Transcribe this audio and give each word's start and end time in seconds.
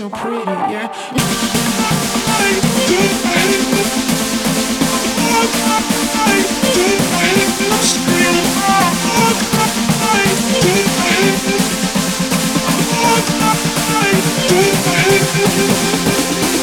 so 0.00 0.08
pretty, 0.08 0.50
yeah? 0.72 0.88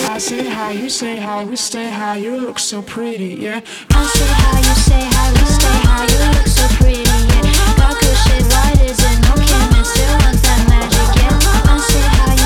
I 0.09 0.17
say 0.17 0.49
hi, 0.49 0.71
you 0.71 0.89
say 0.89 1.17
hi, 1.17 1.45
we 1.45 1.55
stay 1.55 1.91
high, 1.91 2.17
you 2.17 2.37
look 2.37 2.57
so 2.57 2.81
pretty, 2.81 3.35
yeah. 3.35 3.61
I 3.91 4.03
say 4.07 4.25
hi, 4.25 4.57
you 4.57 4.75
say 4.81 5.03
hi, 5.13 5.31
we 5.31 5.45
stay 5.45 5.77
high, 5.85 6.07
you 6.09 6.19
look 6.33 6.47
so 6.47 6.67
pretty, 6.77 7.03
yeah. 7.03 7.75
Dark 7.77 8.01
shade, 8.01 8.47
white 8.49 8.81
is 8.81 8.99
an 9.05 9.21
no 9.21 9.35
chemist, 9.45 9.93
still 9.93 10.09
want 10.25 10.41
that 10.41 10.65
magic, 10.69 11.21
yeah. 11.21 11.71
I 11.71 11.77
say 11.77 12.01
hi. 12.01 12.36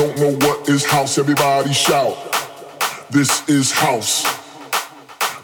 Don't 0.00 0.16
know 0.16 0.46
what 0.46 0.66
is 0.66 0.82
house. 0.82 1.18
Everybody 1.18 1.74
shout. 1.74 2.16
This 3.10 3.46
is 3.50 3.70
house. 3.70 4.24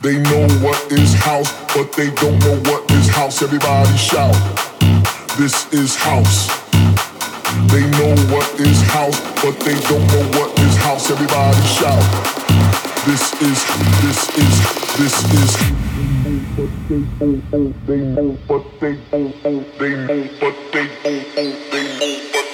They 0.01 0.17
know 0.17 0.49
what 0.65 0.81
is 0.91 1.13
house, 1.13 1.53
but 1.75 1.93
they 1.93 2.09
don't 2.15 2.39
know 2.39 2.57
what 2.71 2.91
is 2.91 3.07
house. 3.09 3.43
Everybody 3.43 3.95
shout. 3.99 4.33
This 5.37 5.71
is 5.75 5.95
house. 5.95 6.49
They 7.69 7.85
know 8.01 8.17
what 8.33 8.49
is 8.59 8.81
house, 8.97 9.21
but 9.45 9.61
they 9.61 9.79
don't 9.91 10.07
know 10.09 10.25
what 10.39 10.59
is 10.59 10.77
house. 10.77 11.11
Everybody 11.11 11.61
shout. 11.77 12.01
This 13.05 13.25
is, 13.43 13.61
this 14.01 14.21
is, 14.41 14.55
this 14.97 15.17
is. 15.37 15.53
But 16.57 16.71
they 16.89 17.37
know, 17.53 17.75
they 17.85 17.99
know, 17.99 18.39
but 18.49 18.65
they 18.81 18.95
they 19.11 19.97
know, 20.07 20.29
but 20.41 20.55
they 20.73 20.89
they 21.05 21.19
know, 21.37 22.31
but 22.33 22.46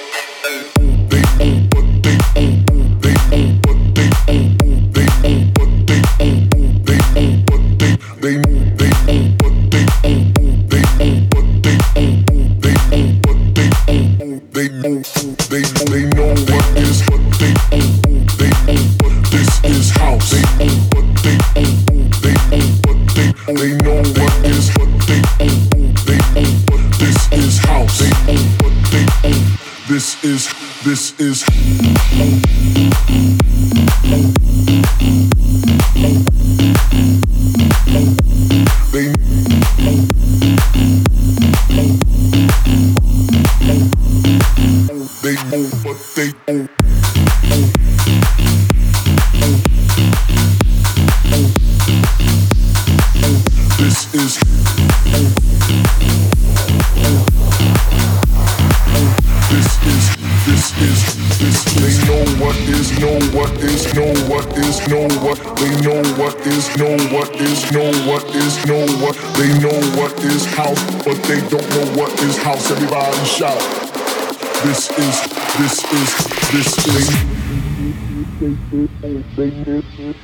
They 79.03 79.15
they 79.37 79.51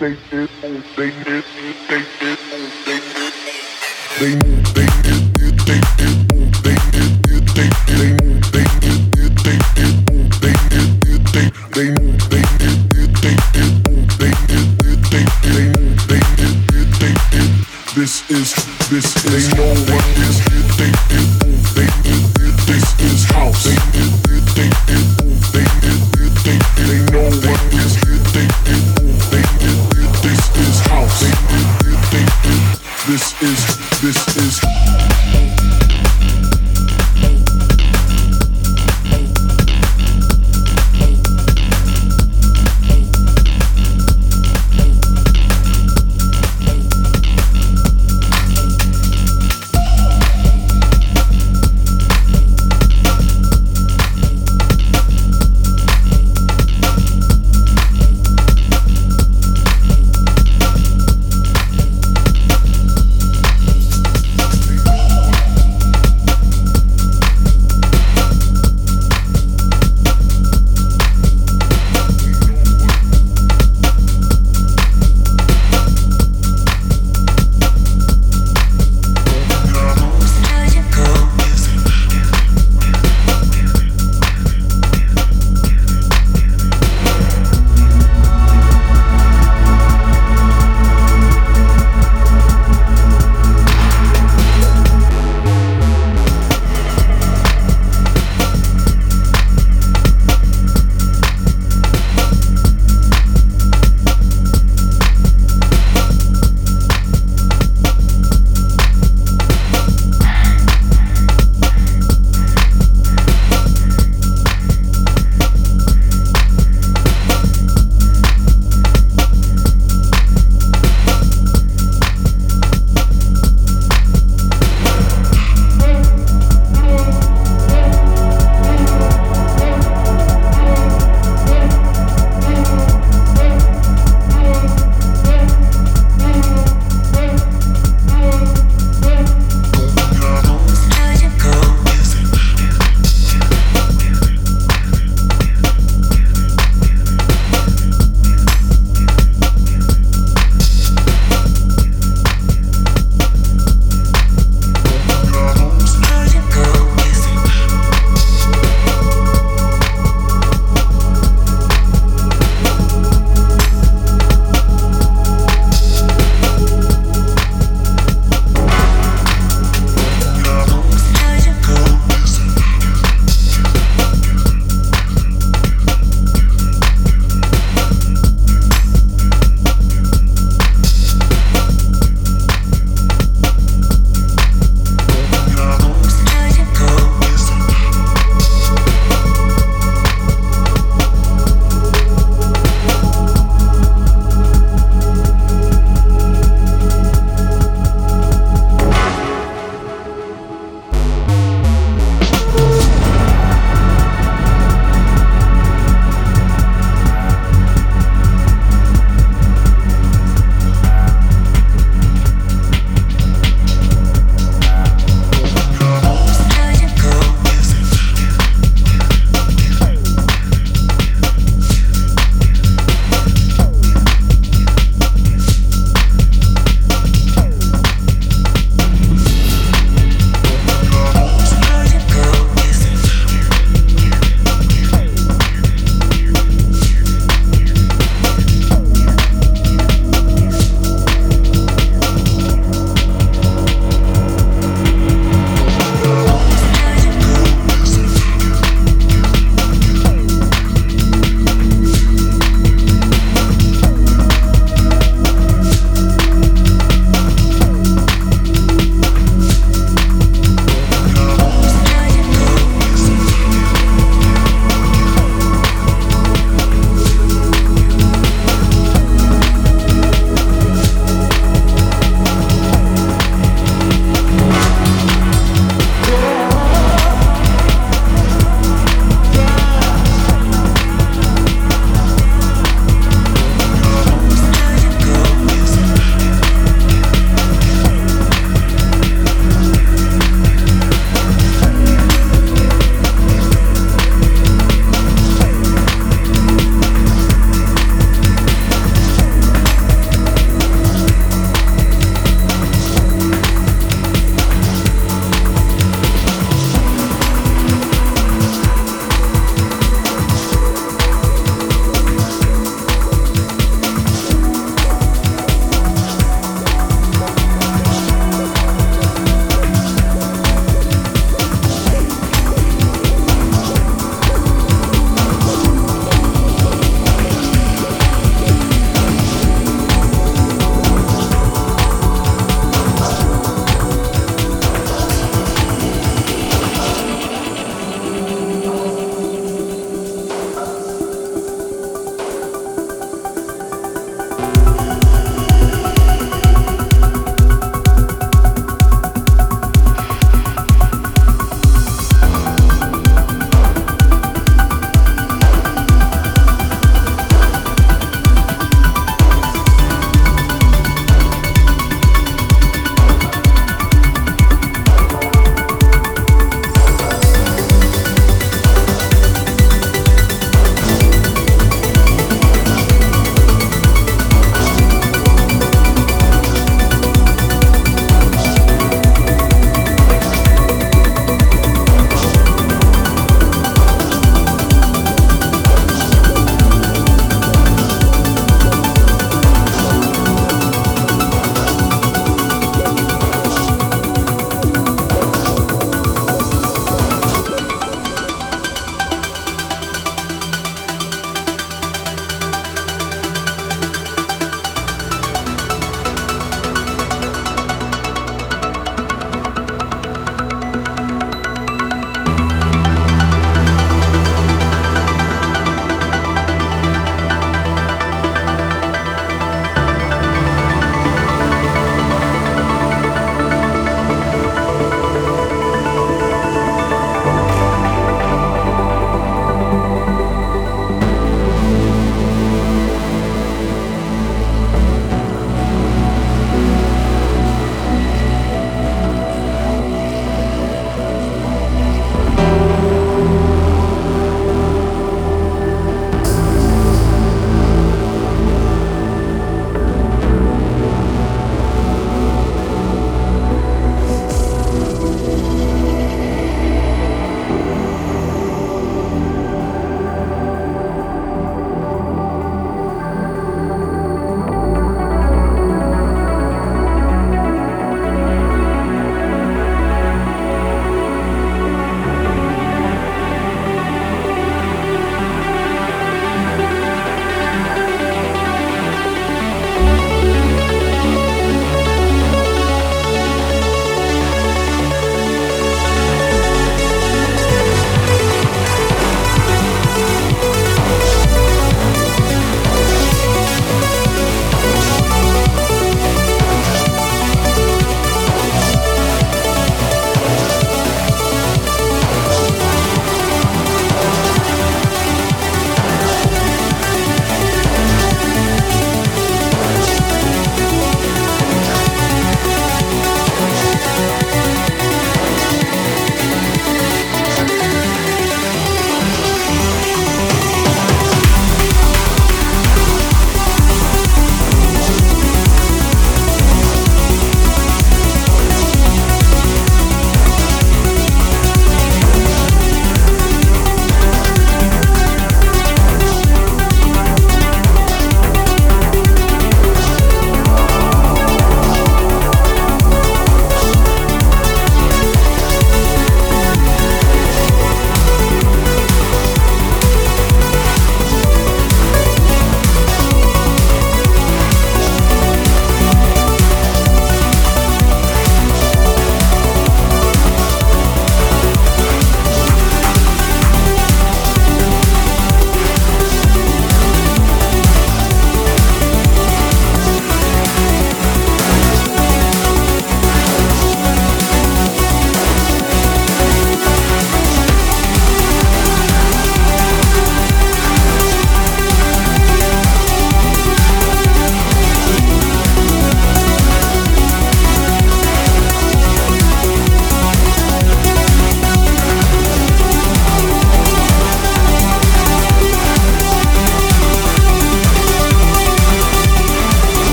they 0.00 0.16
they 0.98 1.10
they 1.24 1.33